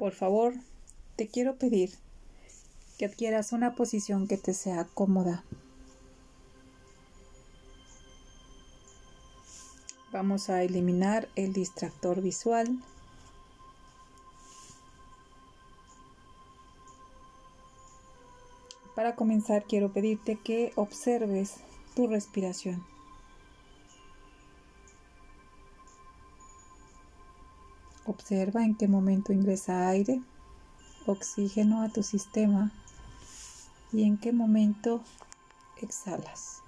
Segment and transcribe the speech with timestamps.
[0.00, 0.54] Por favor,
[1.16, 1.90] te quiero pedir
[2.96, 5.44] que adquieras una posición que te sea cómoda.
[10.10, 12.82] Vamos a eliminar el distractor visual.
[18.94, 21.56] Para comenzar quiero pedirte que observes
[21.94, 22.82] tu respiración.
[28.20, 30.20] Observa en qué momento ingresa aire,
[31.06, 32.70] oxígeno a tu sistema
[33.92, 35.02] y en qué momento
[35.80, 36.62] exhalas.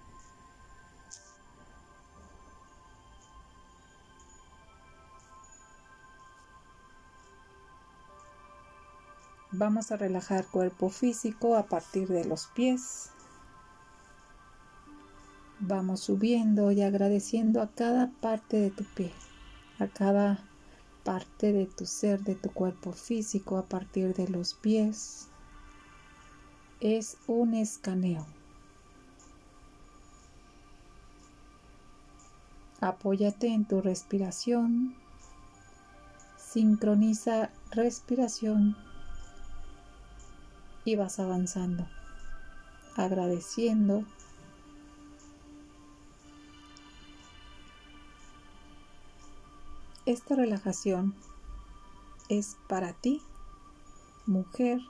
[9.50, 13.10] Vamos a relajar cuerpo físico a partir de los pies.
[15.60, 19.12] Vamos subiendo y agradeciendo a cada parte de tu pie,
[19.78, 20.48] a cada
[21.04, 25.28] parte de tu ser, de tu cuerpo físico a partir de los pies.
[26.80, 28.26] Es un escaneo.
[32.80, 34.96] Apóyate en tu respiración.
[36.36, 38.76] Sincroniza respiración
[40.84, 41.86] y vas avanzando,
[42.96, 44.04] agradeciendo.
[50.04, 51.14] Esta relajación
[52.28, 53.22] es para ti,
[54.26, 54.80] mujer,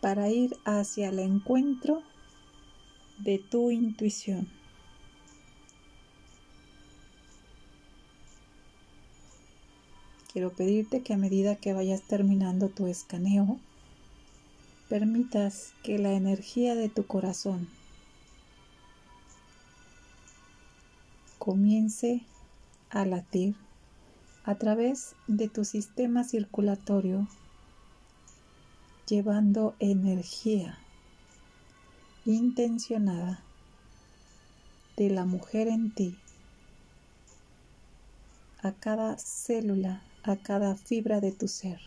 [0.00, 2.02] para ir hacia el encuentro
[3.18, 4.48] de tu intuición.
[10.32, 13.60] Quiero pedirte que a medida que vayas terminando tu escaneo,
[14.88, 17.68] permitas que la energía de tu corazón
[21.38, 22.22] comience
[22.90, 23.54] a latir
[24.50, 27.28] a través de tu sistema circulatorio,
[29.06, 30.76] llevando energía
[32.24, 33.44] intencionada
[34.96, 36.18] de la mujer en ti
[38.60, 41.78] a cada célula, a cada fibra de tu ser.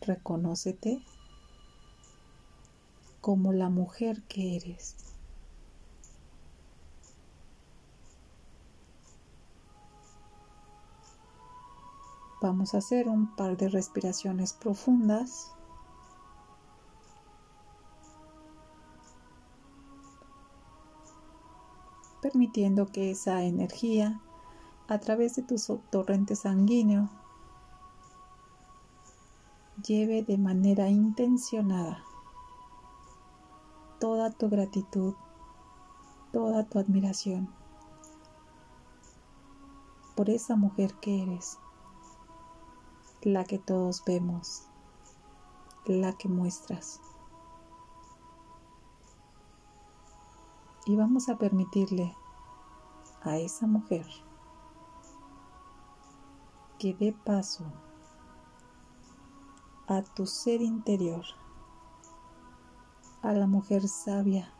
[0.00, 1.00] Reconócete
[3.20, 5.05] como la mujer que eres.
[12.46, 15.52] Vamos a hacer un par de respiraciones profundas.
[22.22, 24.20] permitiendo que esa energía
[24.88, 25.56] a través de tu
[25.90, 27.08] torrente sanguíneo
[29.84, 32.02] lleve de manera intencionada
[34.00, 35.14] toda tu gratitud,
[36.32, 37.48] toda tu admiración
[40.16, 41.58] por esa mujer que eres,
[43.26, 44.68] la que todos vemos,
[45.84, 47.00] la que muestras.
[50.86, 52.14] Y vamos a permitirle
[53.22, 54.06] a esa mujer
[56.78, 57.64] que dé paso
[59.88, 61.24] a tu ser interior,
[63.22, 64.52] a la mujer sabia.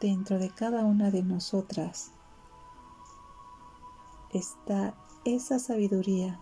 [0.00, 2.12] Dentro de cada una de nosotras
[4.32, 4.94] está
[5.34, 6.40] esa sabiduría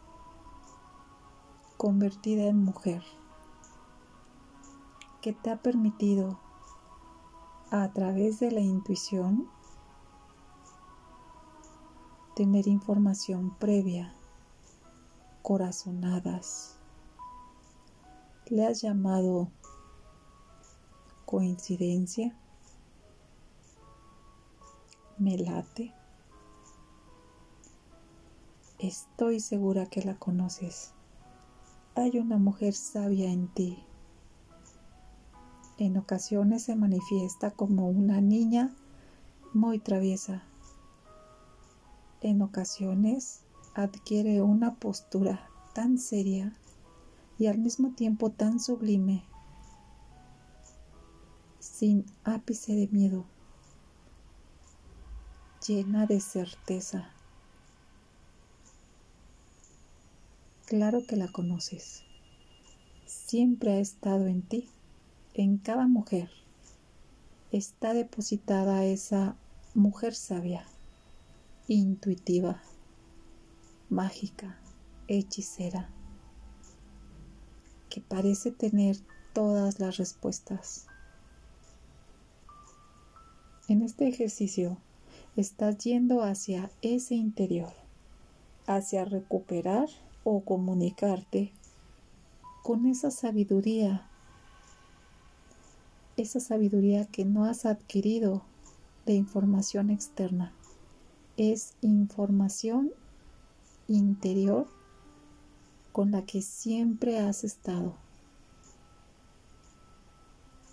[1.76, 3.02] convertida en mujer
[5.20, 6.38] que te ha permitido
[7.72, 9.48] a través de la intuición
[12.36, 14.14] tener información previa
[15.42, 16.78] corazonadas.
[18.46, 19.50] ¿Le has llamado
[21.24, 22.36] coincidencia?
[25.18, 25.92] Me late.
[28.78, 30.92] Estoy segura que la conoces.
[31.94, 33.82] Hay una mujer sabia en ti.
[35.78, 38.76] En ocasiones se manifiesta como una niña
[39.54, 40.42] muy traviesa.
[42.20, 43.40] En ocasiones
[43.74, 46.54] adquiere una postura tan seria
[47.38, 49.24] y al mismo tiempo tan sublime,
[51.60, 53.24] sin ápice de miedo,
[55.66, 57.15] llena de certeza.
[60.66, 62.02] Claro que la conoces.
[63.06, 64.68] Siempre ha estado en ti,
[65.32, 66.28] en cada mujer.
[67.52, 69.36] Está depositada esa
[69.74, 70.66] mujer sabia,
[71.68, 72.60] intuitiva,
[73.90, 74.58] mágica,
[75.06, 75.88] hechicera,
[77.88, 78.96] que parece tener
[79.34, 80.88] todas las respuestas.
[83.68, 84.78] En este ejercicio
[85.36, 87.72] estás yendo hacia ese interior,
[88.66, 89.88] hacia recuperar
[90.28, 91.52] o comunicarte
[92.64, 94.08] con esa sabiduría,
[96.16, 98.42] esa sabiduría que no has adquirido
[99.04, 100.52] de información externa.
[101.36, 102.90] Es información
[103.86, 104.66] interior
[105.92, 107.94] con la que siempre has estado.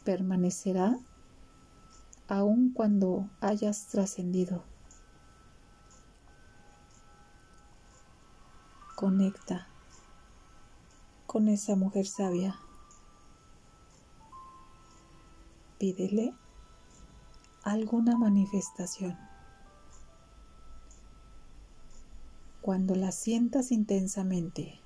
[0.03, 0.97] Permanecerá
[2.27, 4.72] aun cuando hayas trascendido.
[9.03, 9.67] Conecta
[11.27, 12.55] con esa mujer sabia.
[15.77, 16.33] Pídele
[17.63, 19.17] alguna manifestación.
[22.61, 24.79] Cuando la sientas intensamente,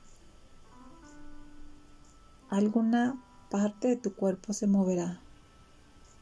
[2.49, 3.21] alguna
[3.51, 5.21] parte de tu cuerpo se moverá,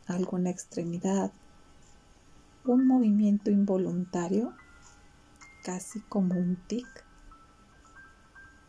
[0.05, 1.31] alguna extremidad,
[2.65, 4.51] un movimiento involuntario,
[5.63, 7.04] casi como un tic,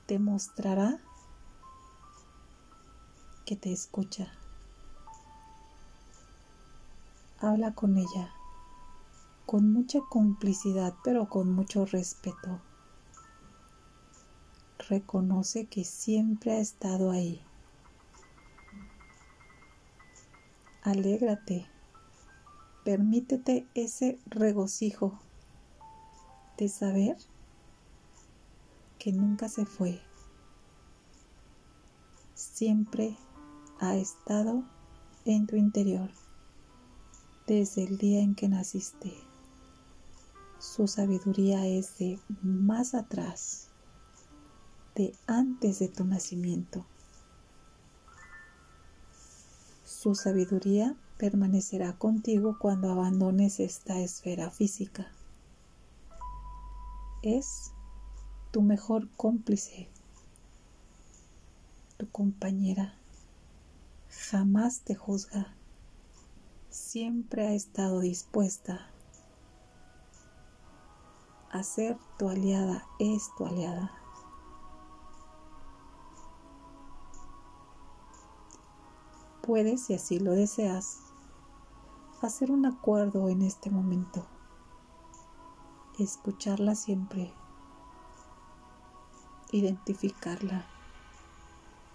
[0.06, 0.99] te mostrará
[3.44, 4.32] que te escucha.
[7.41, 8.32] Habla con ella
[9.47, 12.61] con mucha complicidad, pero con mucho respeto.
[14.88, 17.41] Reconoce que siempre ha estado ahí.
[20.82, 21.67] Alégrate.
[22.85, 25.19] Permítete ese regocijo
[26.59, 27.17] de saber
[29.12, 30.00] nunca se fue.
[32.35, 33.17] Siempre
[33.81, 34.64] ha estado
[35.25, 36.11] en tu interior
[37.47, 39.12] desde el día en que naciste.
[40.58, 43.69] Su sabiduría es de más atrás,
[44.94, 46.85] de antes de tu nacimiento.
[49.85, 55.11] Su sabiduría permanecerá contigo cuando abandones esta esfera física.
[57.23, 57.73] Es
[58.56, 59.87] tu mejor cómplice,
[61.99, 62.94] tu compañera.
[64.31, 65.53] Jamás te juzga.
[66.70, 68.88] Siempre ha estado dispuesta
[71.50, 73.93] a ser tu aliada, es tu aliada.
[79.43, 81.00] Puedes, si así lo deseas,
[82.23, 84.25] hacer un acuerdo en este momento.
[85.99, 87.35] Escucharla siempre.
[89.53, 90.67] Identificarla.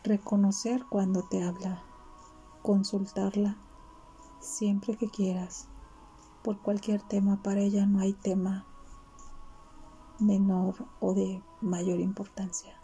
[0.04, 1.84] Reconocer cuando te habla.
[2.62, 3.58] Consultarla
[4.40, 5.68] siempre que quieras.
[6.44, 8.66] Por cualquier tema, para ella no hay tema
[10.20, 12.80] menor o de mayor importancia.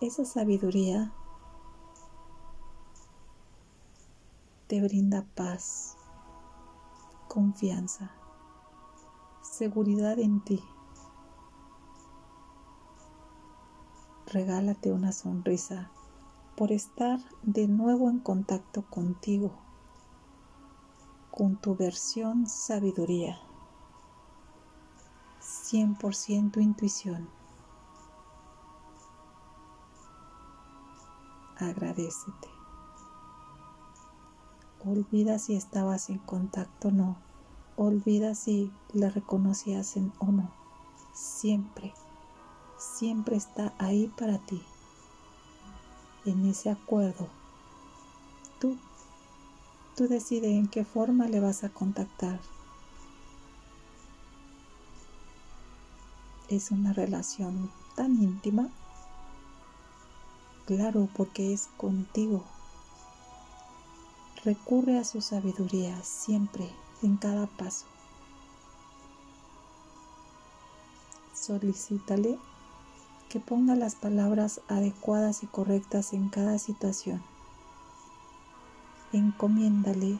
[0.00, 1.12] Esa sabiduría
[4.68, 5.96] te brinda paz,
[7.26, 8.12] confianza,
[9.42, 10.62] seguridad en ti.
[14.30, 15.90] Regálate una sonrisa
[16.54, 19.52] por estar de nuevo en contacto contigo,
[21.30, 23.38] con tu versión sabiduría,
[25.40, 27.26] 100% intuición.
[31.56, 32.48] Agradecete.
[34.84, 37.16] Olvida si estabas en contacto o no.
[37.76, 40.50] Olvida si le reconocías en, o no.
[41.14, 41.94] Siempre,
[42.78, 44.62] siempre está ahí para ti.
[46.24, 47.28] En ese acuerdo,
[48.60, 48.76] tú,
[49.96, 52.40] tú decides en qué forma le vas a contactar.
[56.48, 58.68] Es una relación tan íntima.
[60.66, 62.44] Claro, porque es contigo
[64.44, 66.70] recurre a su sabiduría siempre,
[67.02, 67.86] en cada paso.
[71.34, 72.38] Solicítale
[73.28, 77.22] que ponga las palabras adecuadas y correctas en cada situación.
[79.12, 80.18] Encomiéndale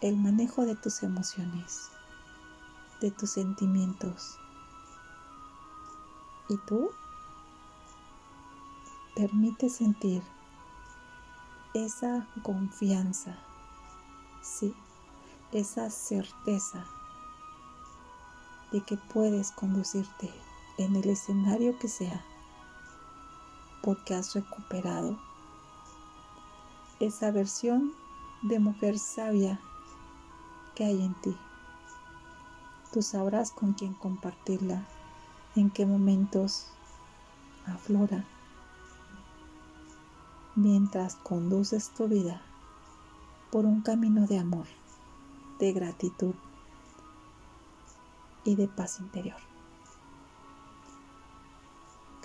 [0.00, 1.90] el manejo de tus emociones,
[3.00, 4.38] de tus sentimientos.
[6.48, 6.90] Y tú
[9.14, 10.22] permite sentir
[11.74, 13.36] esa confianza,
[14.42, 14.74] sí,
[15.52, 16.84] esa certeza
[18.72, 20.32] de que puedes conducirte
[20.78, 22.24] en el escenario que sea,
[23.82, 25.18] porque has recuperado
[27.00, 27.92] esa versión
[28.42, 29.60] de mujer sabia
[30.74, 31.36] que hay en ti.
[32.92, 34.86] Tú sabrás con quién compartirla,
[35.56, 36.68] en qué momentos
[37.66, 38.24] aflora
[40.58, 42.42] mientras conduces tu vida
[43.52, 44.66] por un camino de amor,
[45.60, 46.34] de gratitud
[48.44, 49.57] y de paz interior.